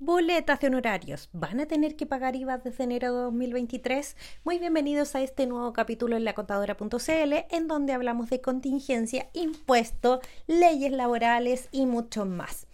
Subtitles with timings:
[0.00, 1.28] boletas de honorarios.
[1.34, 4.16] ¿Van a tener que pagar IVA desde enero de 2023?
[4.44, 10.92] Muy bienvenidos a este nuevo capítulo en lacontadora.cl en donde hablamos de contingencia, impuestos, leyes
[10.92, 12.66] laborales y mucho más.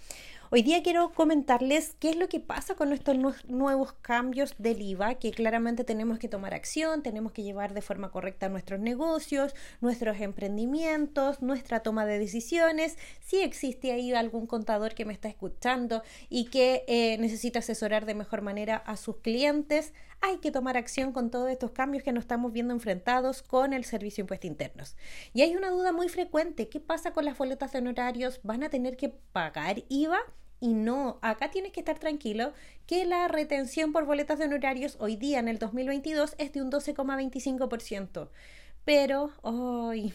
[0.56, 3.14] Hoy día quiero comentarles qué es lo que pasa con estos
[3.46, 8.10] nuevos cambios del IVA, que claramente tenemos que tomar acción, tenemos que llevar de forma
[8.10, 12.96] correcta nuestros negocios, nuestros emprendimientos, nuestra toma de decisiones.
[13.20, 18.14] Si existe ahí algún contador que me está escuchando y que eh, necesita asesorar de
[18.14, 22.24] mejor manera a sus clientes, hay que tomar acción con todos estos cambios que nos
[22.24, 24.96] estamos viendo enfrentados con el Servicio de Impuestos Internos.
[25.34, 28.40] Y hay una duda muy frecuente, ¿qué pasa con las boletas de honorarios?
[28.42, 30.18] ¿Van a tener que pagar IVA?
[30.60, 32.52] Y no, acá tienes que estar tranquilo
[32.86, 36.70] que la retención por boletas de honorarios hoy día en el 2022 es de un
[36.70, 38.28] 12,25%
[38.86, 40.14] pero hoy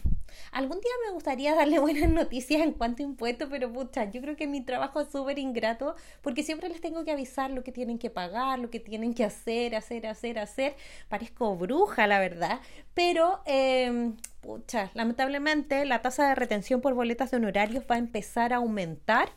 [0.53, 4.37] algún día me gustaría darle buenas noticias en cuanto a impuestos, pero pucha, yo creo
[4.37, 7.99] que mi trabajo es súper ingrato porque siempre les tengo que avisar lo que tienen
[7.99, 10.75] que pagar, lo que tienen que hacer, hacer, hacer, hacer.
[11.09, 12.61] Parezco bruja, la verdad,
[12.93, 18.53] pero eh, pucha, lamentablemente la tasa de retención por boletas de honorarios va a empezar
[18.53, 19.33] a aumentar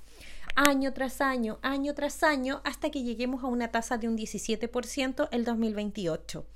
[0.57, 5.29] año tras año, año tras año, hasta que lleguemos a una tasa de un 17%
[5.33, 6.47] el 2028.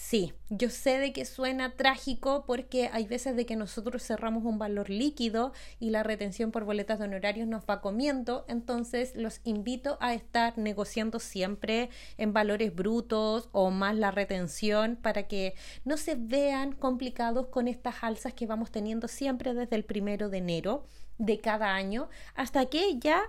[0.00, 4.56] Sí, yo sé de que suena trágico porque hay veces de que nosotros cerramos un
[4.56, 9.98] valor líquido y la retención por boletas de honorarios nos va comiendo, entonces los invito
[10.00, 15.54] a estar negociando siempre en valores brutos o más la retención para que
[15.84, 20.38] no se vean complicados con estas alzas que vamos teniendo siempre desde el primero de
[20.38, 20.86] enero
[21.18, 23.20] de cada año hasta que ya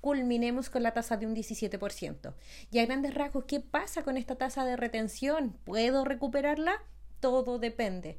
[0.00, 2.34] culminemos con la tasa de un 17%.
[2.70, 5.56] Y a grandes rasgos, ¿qué pasa con esta tasa de retención?
[5.64, 6.82] ¿Puedo recuperarla?
[7.20, 8.18] Todo depende.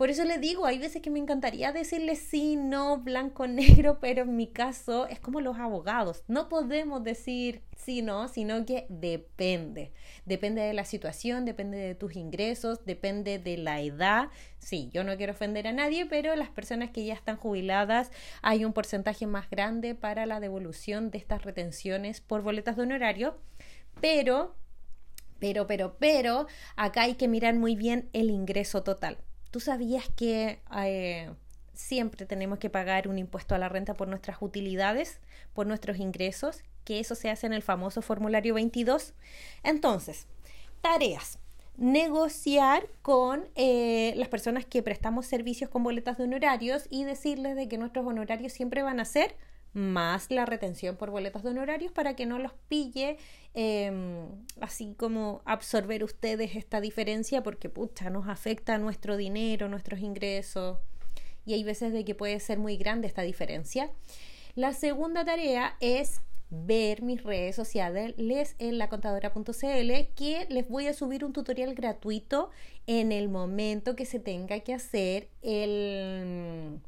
[0.00, 4.22] Por eso le digo, hay veces que me encantaría decirle sí, no, blanco, negro, pero
[4.22, 6.24] en mi caso es como los abogados.
[6.26, 9.92] No podemos decir sí, no, sino que depende.
[10.24, 14.30] Depende de la situación, depende de tus ingresos, depende de la edad.
[14.58, 18.64] Sí, yo no quiero ofender a nadie, pero las personas que ya están jubiladas hay
[18.64, 23.36] un porcentaje más grande para la devolución de estas retenciones por boletas de honorario.
[24.00, 24.54] Pero,
[25.40, 26.46] pero, pero, pero,
[26.76, 29.18] acá hay que mirar muy bien el ingreso total.
[29.50, 31.30] ¿Tú sabías que eh,
[31.74, 35.20] siempre tenemos que pagar un impuesto a la renta por nuestras utilidades,
[35.54, 36.62] por nuestros ingresos?
[36.84, 39.14] Que eso se hace en el famoso formulario 22.
[39.62, 40.26] Entonces,
[40.80, 41.38] tareas.
[41.76, 47.68] Negociar con eh, las personas que prestamos servicios con boletas de honorarios y decirles de
[47.68, 49.34] que nuestros honorarios siempre van a ser
[49.72, 53.18] más la retención por boletas de honorarios para que no los pille,
[53.54, 54.26] em,
[54.60, 60.78] así como absorber ustedes esta diferencia porque pucha, nos afecta nuestro dinero, nuestros ingresos
[61.44, 63.90] y hay veces de que puede ser muy grande esta diferencia.
[64.54, 66.20] La segunda tarea es
[66.50, 68.14] ver mis redes sociales
[68.58, 69.54] en lacontadora.cl
[70.16, 72.50] que les voy a subir un tutorial gratuito
[72.86, 76.80] en el momento que se tenga que hacer el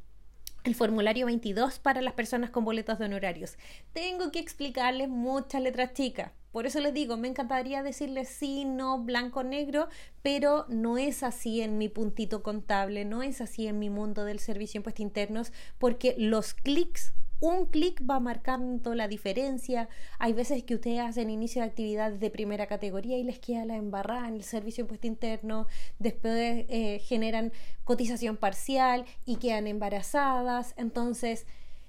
[0.64, 3.56] el formulario 22 para las personas con boletos de honorarios.
[3.92, 6.32] Tengo que explicarles muchas letras chicas.
[6.52, 9.88] Por eso les digo, me encantaría decirles sí, no, blanco, negro,
[10.20, 14.38] pero no es así en mi puntito contable, no es así en mi mundo del
[14.38, 19.88] servicio de impuestos internos, porque los clics un clic va marcando la diferencia.
[20.20, 23.74] Hay veces que ustedes hacen inicio de actividades de primera categoría y les queda la
[23.74, 25.66] embarrada en el servicio de impuesto interno,
[25.98, 30.72] después eh, generan cotización parcial y quedan embarazadas.
[30.76, 31.44] Entonces,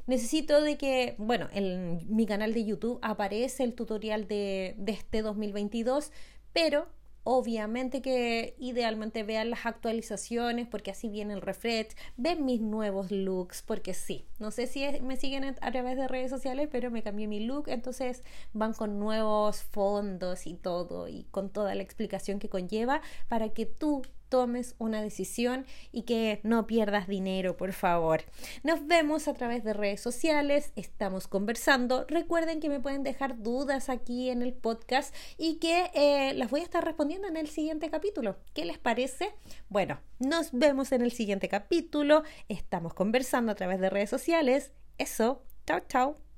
[0.08, 5.22] necesito de que, bueno, en mi canal de YouTube aparece el tutorial de, de este
[5.22, 6.12] 2022,
[6.52, 6.88] pero
[7.24, 13.62] Obviamente que idealmente vean las actualizaciones porque así viene el refresh, ven mis nuevos looks
[13.62, 17.28] porque sí, no sé si me siguen a través de redes sociales, pero me cambié
[17.28, 22.50] mi look, entonces van con nuevos fondos y todo y con toda la explicación que
[22.50, 24.02] conlleva para que tú
[24.34, 28.24] tomes una decisión y que no pierdas dinero, por favor.
[28.64, 32.08] Nos vemos a través de redes sociales, estamos conversando.
[32.08, 36.62] Recuerden que me pueden dejar dudas aquí en el podcast y que eh, las voy
[36.62, 38.38] a estar respondiendo en el siguiente capítulo.
[38.56, 39.36] ¿Qué les parece?
[39.70, 42.24] Bueno, nos vemos en el siguiente capítulo.
[42.50, 44.72] Estamos conversando a través de redes sociales.
[44.98, 46.33] Eso, chao, chao.